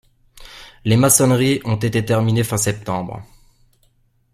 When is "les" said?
0.83-0.97